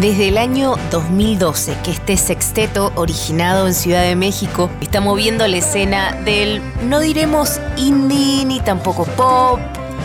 [0.00, 5.56] Desde el año 2012 que este sexteto originado en Ciudad de México está moviendo la
[5.56, 9.58] escena del, no diremos indie ni tampoco pop.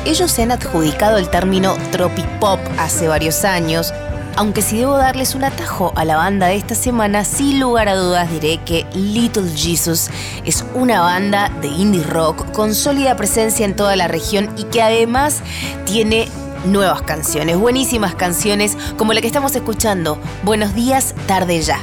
[0.04, 3.94] Ellos se han adjudicado el término tropic pop hace varios años,
[4.36, 7.96] aunque si debo darles un atajo a la banda de esta semana, sin lugar a
[7.96, 10.10] dudas diré que Little Jesus
[10.44, 14.82] es una banda de indie rock con sólida presencia en toda la región y que
[14.82, 15.44] además
[15.86, 16.30] tiene
[16.66, 20.18] nuevas canciones, buenísimas canciones como la que estamos escuchando.
[20.44, 21.80] Buenos días, tarde ya.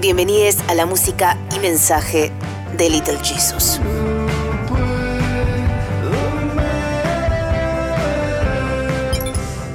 [0.00, 2.32] Bienvenidos a la música y mensaje
[2.76, 3.80] de Little Jesus.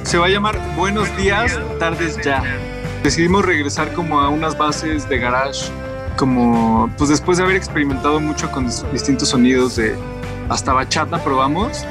[0.02, 2.42] Se va a llamar Buenos días, tardes ya.
[3.02, 5.70] Decidimos regresar como a unas bases de garage,
[6.16, 9.96] como pues después de haber experimentado mucho con distintos sonidos de
[10.48, 11.84] hasta bachata probamos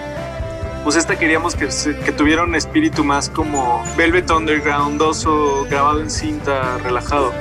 [0.86, 1.68] pues esta queríamos que,
[2.06, 7.34] que tuviera un espíritu más como Velvet Underground, oso, grabado en cinta, relajado.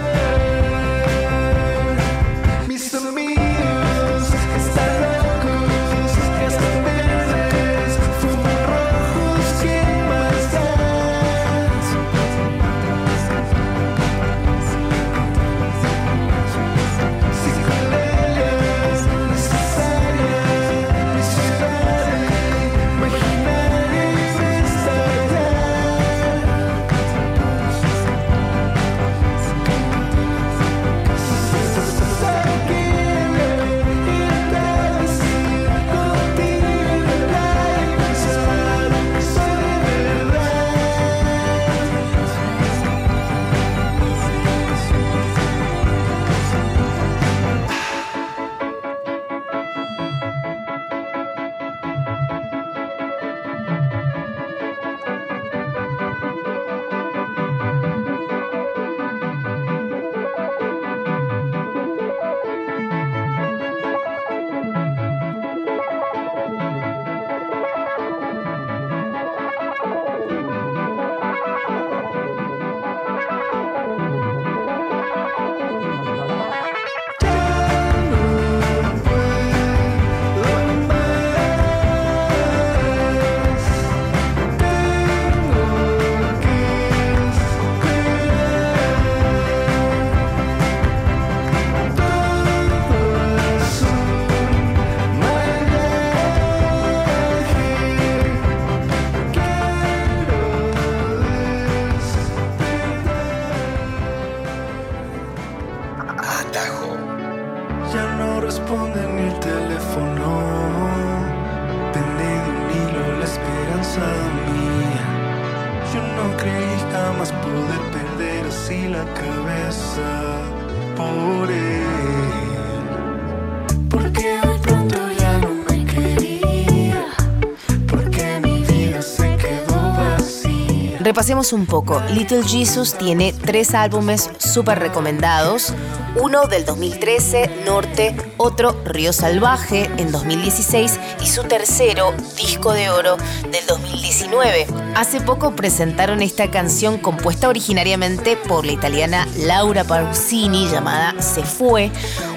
[131.04, 132.02] Repasemos un poco.
[132.14, 135.74] Little Jesus tiene tres álbumes súper recomendados.
[136.16, 143.16] Uno del 2013, Norte, otro Río Salvaje en 2016 y su tercero, Disco de Oro
[143.50, 144.66] del 2019.
[144.94, 151.90] Hace poco presentaron esta canción compuesta originariamente por la italiana Laura Pausini llamada Se Fue,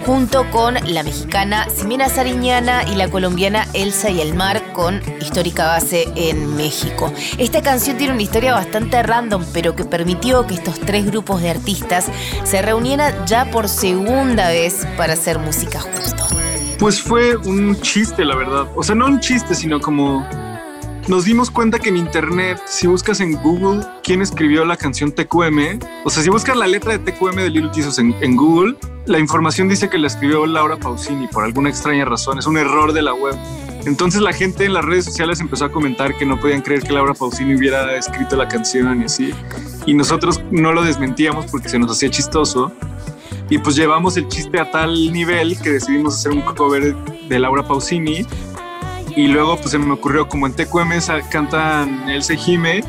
[0.07, 5.67] junto con la mexicana Simena Sariñana y la colombiana Elsa y el Mar con histórica
[5.67, 7.13] base en México.
[7.37, 11.51] Esta canción tiene una historia bastante random, pero que permitió que estos tres grupos de
[11.51, 12.05] artistas
[12.43, 16.15] se reunieran ya por segunda vez para hacer música juntos.
[16.79, 18.67] Pues fue un chiste, la verdad.
[18.75, 20.27] O sea, no un chiste, sino como
[21.07, 25.79] nos dimos cuenta que en internet, si buscas en Google quién escribió la canción TQM,
[26.03, 28.75] o sea, si buscas la letra de TQM de Little Jesus en, Google,
[29.05, 32.39] la información dice que la escribió Laura Pausini por alguna extraña razón.
[32.39, 33.35] Es un error de la web.
[33.85, 36.91] Entonces la gente en las redes sociales empezó a comentar que no podían creer que
[36.91, 39.33] Laura Pausini hubiera escrito la canción y así.
[39.85, 42.73] Y nosotros no lo desmentíamos porque se nos hacía chistoso.
[43.49, 47.65] Y pues llevamos el chiste a tal nivel que decidimos hacer un cover de Laura
[47.65, 48.25] Pausini
[49.15, 50.91] y luego pues se me ocurrió como en TQM
[51.31, 52.83] cantan Elsa y Jime,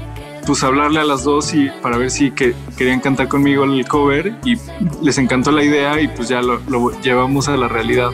[0.47, 4.35] pues hablarle a las dos y para ver si que, querían cantar conmigo el cover
[4.45, 4.57] y
[5.03, 6.61] les encantó la idea y pues ya lo
[7.01, 8.11] llevamos a la realidad.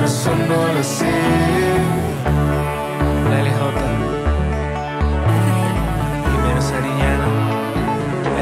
[0.00, 1.10] Y la razón no sé.
[3.28, 3.58] La LJ
[6.24, 7.26] Primero Sariñana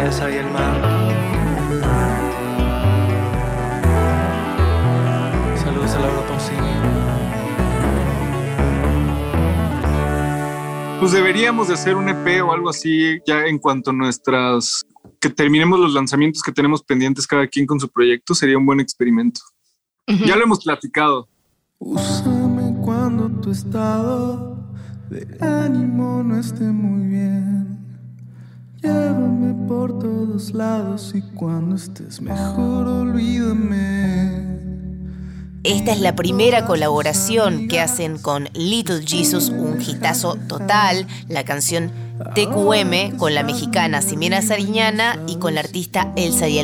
[0.08, 0.80] Esa y el mar
[5.56, 6.58] Saludos a Laura Pausini
[11.00, 14.84] Pues deberíamos de hacer un EP o algo así ya en cuanto a nuestras
[15.20, 18.78] que terminemos los lanzamientos que tenemos pendientes cada quien con su proyecto sería un buen
[18.80, 19.40] experimento.
[20.06, 21.28] Ya lo hemos platicado.
[21.80, 24.58] Úsame cuando tu estado
[25.10, 27.78] de ánimo no esté muy bien.
[28.82, 34.58] Llévame por todos lados y cuando estés mejor olvídame.
[35.62, 41.92] Esta es la primera colaboración que hacen con Little Jesus, un hitazo total, la canción
[42.34, 46.58] TQM con la mexicana Ximena Sariñana y con la artista Elsa y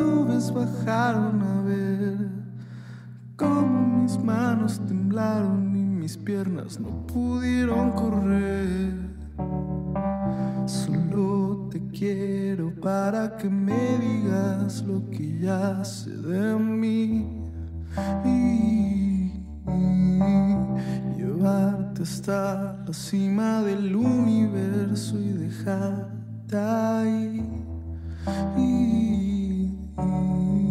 [0.00, 2.16] nubes bajaron a ver
[3.36, 8.94] cómo mis manos temblaron y mis piernas no pudieron correr.
[10.66, 17.26] Solo te quiero para que me digas lo que ya sé de mí.
[18.24, 19.32] Y,
[21.16, 27.60] llevarte hasta la cima del universo y dejarte ahí.
[30.00, 30.69] Solo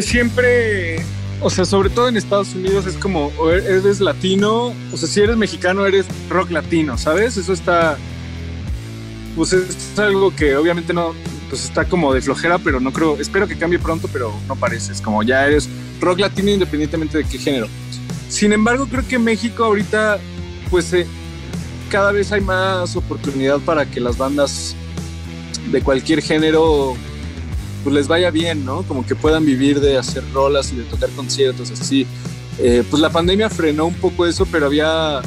[0.00, 0.96] Pues siempre,
[1.42, 5.20] o sea, sobre todo en Estados Unidos es como, o eres latino, o sea, si
[5.20, 7.36] eres mexicano eres rock latino, ¿sabes?
[7.36, 7.98] Eso está,
[9.36, 11.12] pues es algo que obviamente no,
[11.50, 14.92] pues está como de flojera, pero no creo, espero que cambie pronto, pero no parece,
[14.92, 15.68] es como ya eres
[16.00, 17.68] rock latino independientemente de qué género.
[18.30, 20.18] Sin embargo, creo que México ahorita,
[20.70, 21.06] pues eh,
[21.90, 24.74] cada vez hay más oportunidad para que las bandas
[25.70, 26.96] de cualquier género
[27.82, 28.82] pues les vaya bien, ¿no?
[28.82, 32.06] Como que puedan vivir de hacer rolas y de tocar conciertos, así.
[32.58, 35.22] Eh, pues la pandemia frenó un poco eso, pero había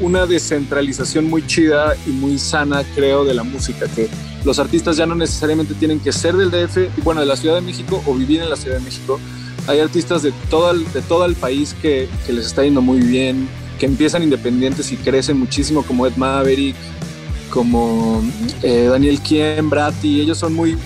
[0.00, 4.08] una descentralización muy chida y muy sana, creo, de la música, que
[4.44, 7.62] los artistas ya no necesariamente tienen que ser del DF, bueno, de la Ciudad de
[7.62, 9.18] México o vivir en la Ciudad de México.
[9.66, 13.00] Hay artistas de todo el, de todo el país que, que les está yendo muy
[13.00, 16.76] bien, que empiezan independientes y crecen muchísimo, como Ed Maverick,
[17.50, 18.22] como
[18.62, 20.76] eh, Daniel Kien, Brati, ellos son muy,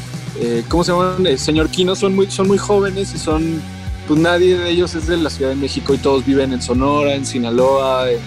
[0.41, 1.27] eh, ¿cómo se llaman?
[1.27, 3.61] Eh, señor Kino, son muy, son muy jóvenes y son,
[4.09, 7.15] pues nadie de ellos es de la Ciudad de México y todos viven en Sonora,
[7.15, 8.19] en Sinaloa, en,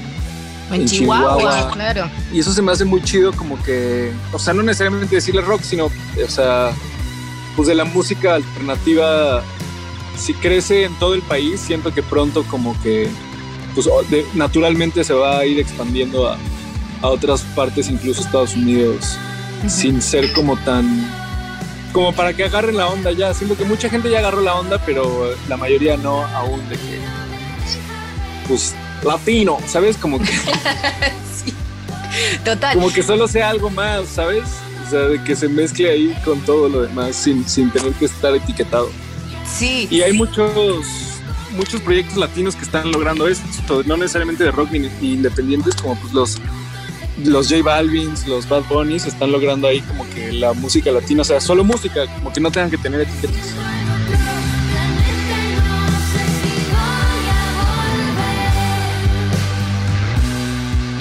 [0.72, 1.72] En, en Chihuahua, Chihuahua.
[1.72, 2.10] claro.
[2.32, 5.62] Y eso se me hace muy chido como que, o sea, no necesariamente decirle rock,
[5.62, 6.72] sino, o sea,
[7.56, 9.44] pues de la música alternativa,
[10.18, 13.10] si crece en todo el país, siento que pronto como que,
[13.76, 16.38] pues de- naturalmente se va a ir expandiendo a,
[17.02, 19.18] a otras partes, incluso Estados Unidos,
[19.68, 20.86] sin ser como tan,
[21.94, 23.34] como para que agarren la onda ya.
[23.34, 27.00] Siento que mucha gente ya agarró la onda, pero la mayoría no aún de que,
[28.48, 29.96] pues, latino, ¿sabes?
[29.96, 30.30] Como que...
[32.44, 32.76] Total.
[32.76, 34.44] como que solo sea algo más, ¿sabes?
[34.86, 38.06] O sea, de que se mezcle ahí con todo lo demás sin, sin tener que
[38.06, 38.92] estar etiquetado.
[39.52, 39.88] Sí.
[39.90, 40.86] Y hay muchos
[41.56, 45.96] muchos proyectos latinos que están logrando esto, no necesariamente de rock ni, ni independientes, como
[45.96, 46.40] pues los
[47.24, 51.26] los J Balvins, los Bad Bunnies están logrando ahí como que la música latina, o
[51.26, 53.54] sea, solo música, como que no tengan que tener etiquetas.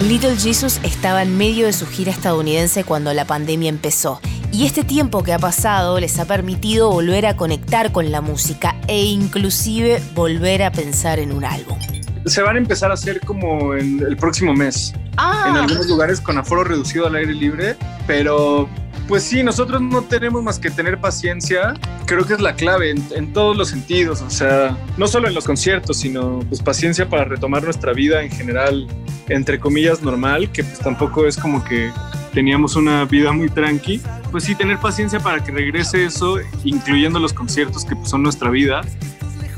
[0.08, 4.20] Little Jesus estaba en medio de su gira estadounidense cuando la pandemia empezó.
[4.50, 8.76] Y este tiempo que ha pasado les ha permitido volver a conectar con la música
[8.88, 11.78] e inclusive volver a pensar en un álbum.
[12.26, 14.92] Se van a empezar a hacer como en el próximo mes.
[15.12, 17.76] En Ah, algunos lugares con aforo reducido al aire libre,
[18.06, 18.68] pero
[19.08, 21.74] pues sí, nosotros no tenemos más que tener paciencia,
[22.06, 25.34] creo que es la clave en, en todos los sentidos, o sea, no solo en
[25.34, 28.86] los conciertos, sino pues paciencia para retomar nuestra vida en general,
[29.28, 31.92] entre comillas, normal, que pues tampoco es como que
[32.32, 34.00] teníamos una vida muy tranqui,
[34.30, 38.50] pues sí, tener paciencia para que regrese eso, incluyendo los conciertos que pues, son nuestra
[38.50, 38.80] vida.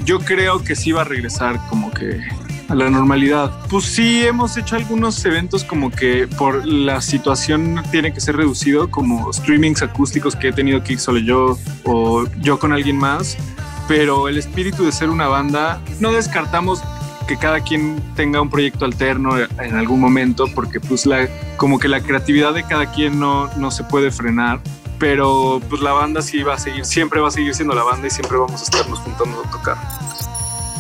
[0.05, 2.21] Yo creo que sí va a regresar como que
[2.69, 3.51] a la normalidad.
[3.69, 8.91] Pues sí, hemos hecho algunos eventos como que por la situación tiene que ser reducido,
[8.91, 13.37] como streamings acústicos que he tenido que ir solo yo o yo con alguien más,
[13.89, 16.83] pero el espíritu de ser una banda, no descartamos
[17.27, 21.89] que cada quien tenga un proyecto alterno en algún momento, porque pues la, como que
[21.89, 24.61] la creatividad de cada quien no, no se puede frenar,
[24.99, 28.07] pero pues la banda sí va a seguir, siempre va a seguir siendo la banda
[28.07, 29.77] y siempre vamos a estarnos juntando a tocar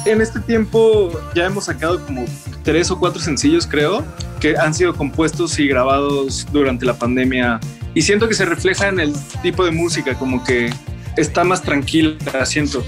[0.07, 2.25] en este tiempo ya hemos sacado como
[2.63, 4.05] tres o cuatro sencillos, creo,
[4.41, 7.61] que han sido compuestos y grabados durante la pandemia.
[7.95, 10.71] Y siento que se refleja en el tipo de música, como que
[11.17, 12.85] está más tranquila, siento.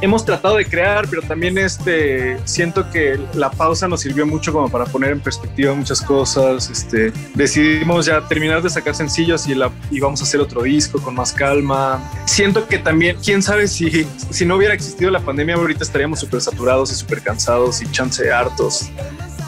[0.00, 4.68] Hemos tratado de crear, pero también este, siento que la pausa nos sirvió mucho como
[4.68, 6.70] para poner en perspectiva muchas cosas.
[6.70, 11.00] Este, decidimos ya terminar de sacar sencillos y, la, y vamos a hacer otro disco
[11.00, 12.00] con más calma.
[12.26, 16.40] Siento que también, quién sabe si, si no hubiera existido la pandemia, ahorita estaríamos súper
[16.42, 18.90] saturados y súper cansados y chance hartos.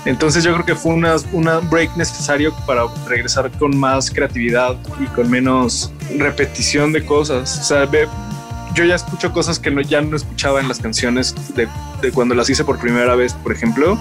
[0.05, 5.05] Entonces yo creo que fue una, una break necesario para regresar con más creatividad y
[5.07, 7.59] con menos repetición de cosas.
[7.61, 7.87] O sea,
[8.75, 11.69] yo ya escucho cosas que no, ya no escuchaba en las canciones de,
[12.03, 13.99] de cuando las hice por primera vez, por ejemplo.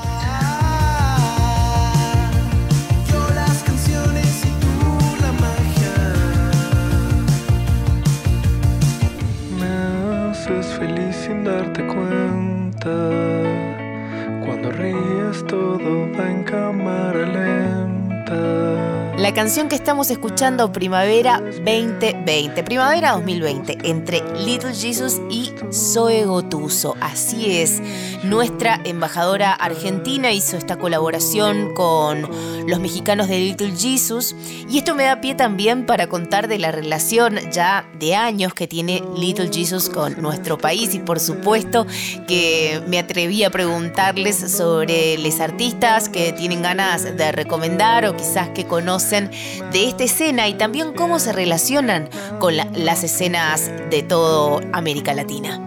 [19.39, 26.97] Canción que estamos escuchando, Primavera 2020, Primavera 2020, entre Little Jesus y Zoe Gotuso.
[26.99, 27.81] Así es,
[28.21, 32.27] nuestra embajadora argentina hizo esta colaboración con
[32.67, 34.35] los mexicanos de Little Jesus
[34.69, 38.67] y esto me da pie también para contar de la relación ya de años que
[38.67, 41.87] tiene Little Jesus con nuestro país y por supuesto
[42.27, 48.49] que me atreví a preguntarles sobre los artistas que tienen ganas de recomendar o quizás
[48.49, 49.28] que conocen
[49.71, 52.09] de esta escena y también cómo se relacionan
[52.39, 55.65] con la- las escenas de todo América Latina.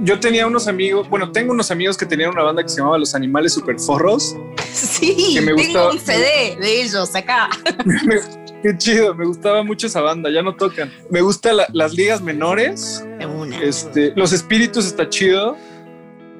[0.00, 2.98] Yo tenía unos amigos, bueno, tengo unos amigos que tenían una banda que se llamaba
[2.98, 4.36] Los Animales Superforros.
[4.72, 7.48] Sí, Que me tengo gustaba- un CD de ellos acá.
[7.84, 8.20] Me-
[8.62, 10.92] Qué chido, me gustaba mucho esa banda, ya no tocan.
[11.10, 13.04] Me gustan las ligas menores,
[13.38, 13.60] una.
[13.62, 15.56] este, Los Espíritus está chido.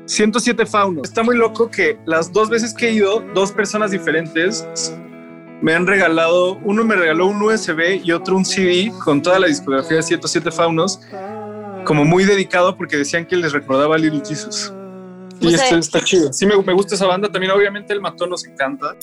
[0.07, 1.07] 107 Faunos.
[1.09, 4.67] Está muy loco que las dos veces que he ido, dos personas diferentes
[5.61, 9.47] me han regalado, uno me regaló un USB y otro un CD con toda la
[9.49, 11.01] discografía de 107 Faunos,
[11.85, 14.73] como muy dedicado porque decían que les recordaba a Little Jesus.
[15.41, 16.33] Y sea- este está chido.
[16.33, 17.29] Sí, me, me gusta esa banda.
[17.31, 18.95] También, obviamente, el matón nos encanta.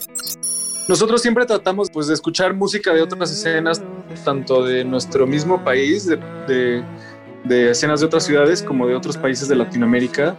[0.88, 3.82] Nosotros siempre tratamos pues, de escuchar música de otras escenas,
[4.24, 6.84] tanto de nuestro mismo país, de, de-
[7.46, 10.36] de escenas de otras ciudades, como de otros países de Latinoamérica.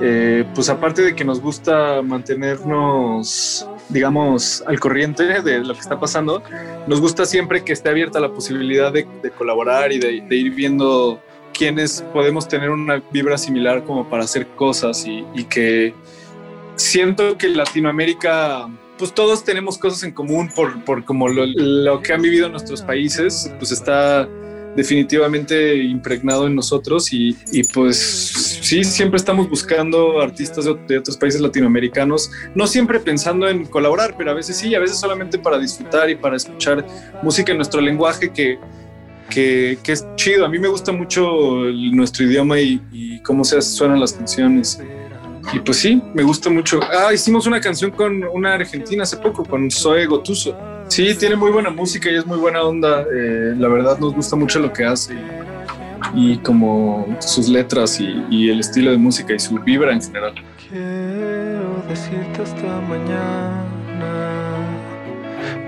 [0.00, 5.98] Eh, pues aparte de que nos gusta mantenernos, digamos, al corriente de lo que está
[5.98, 6.42] pasando,
[6.86, 10.54] nos gusta siempre que esté abierta la posibilidad de, de colaborar y de, de ir
[10.54, 11.20] viendo
[11.52, 15.94] quiénes podemos tener una vibra similar como para hacer cosas y, y que
[16.76, 22.12] siento que Latinoamérica pues todos tenemos cosas en común por, por como lo, lo que
[22.12, 24.28] han vivido nuestros países, pues está
[24.76, 31.40] definitivamente impregnado en nosotros y, y pues sí, siempre estamos buscando artistas de, otros países
[31.40, 36.10] latinoamericanos, no siempre pensando en colaborar, pero a veces sí, a veces solamente para disfrutar
[36.10, 36.86] y para escuchar
[37.22, 38.58] música en nuestro lenguaje que,
[39.30, 40.44] que, que es chido.
[40.44, 41.26] A mí me gusta mucho
[41.92, 44.78] nuestro idioma y, y cómo se suenan las canciones.
[45.52, 46.80] Y pues sí, me gusta mucho.
[46.82, 50.56] Ah, hicimos una canción con una argentina hace poco, con Zoe Gotuso.
[50.88, 53.02] Sí, tiene muy buena música y es muy buena onda.
[53.02, 55.14] Eh, la verdad nos gusta mucho lo que hace
[56.14, 60.00] y, y como sus letras y, y el estilo de música y su vibra en
[60.00, 60.34] general.
[60.68, 63.60] Quiero decirte hasta mañana,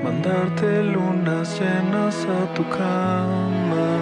[0.02, 3.98] mandarte lunas llenas a tu cama.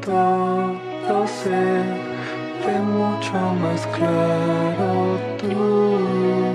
[0.00, 6.45] Todo se ve mucho más claro tú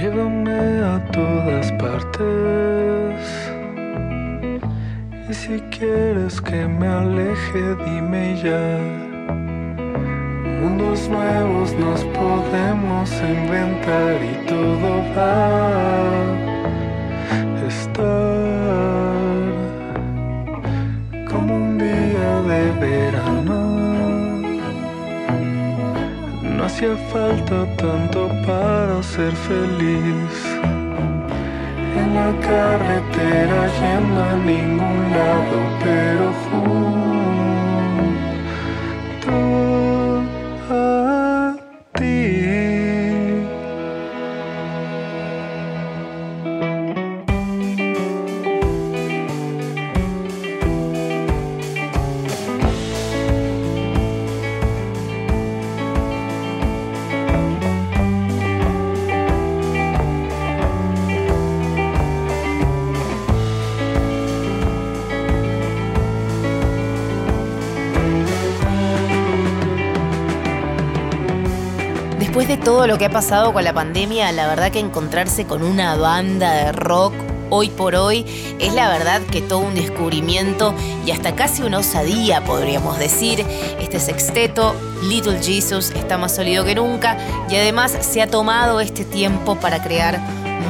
[0.00, 3.20] Llévame a todas partes.
[5.28, 8.78] Y si quieres que me aleje, dime ya.
[10.60, 15.80] Mundos nuevos nos podemos inventar y todo va
[17.66, 18.99] a
[22.80, 23.60] verano.
[26.42, 30.34] No hacía falta tanto para ser feliz.
[32.00, 36.26] En la carretera yendo a ningún lado, pero
[72.50, 75.94] de todo lo que ha pasado con la pandemia, la verdad que encontrarse con una
[75.94, 77.14] banda de rock
[77.48, 78.26] hoy por hoy
[78.58, 80.74] es la verdad que todo un descubrimiento
[81.06, 83.46] y hasta casi una osadía, podríamos decir.
[83.78, 87.16] Este sexteto, Little Jesus, está más sólido que nunca
[87.48, 90.18] y además se ha tomado este tiempo para crear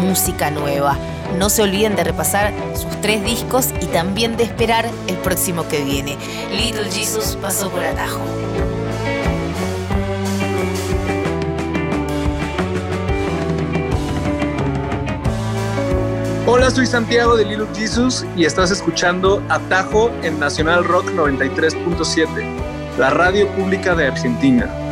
[0.02, 0.98] música nueva.
[1.38, 5.82] No se olviden de repasar sus tres discos y también de esperar el próximo que
[5.82, 6.18] viene.
[6.54, 8.20] Little Jesus pasó por atajo.
[16.52, 22.26] Hola, soy Santiago de Little Jesus y estás escuchando Atajo en Nacional Rock 93.7,
[22.98, 24.89] la radio pública de Argentina.